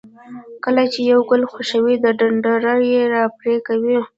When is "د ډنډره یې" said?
2.01-3.01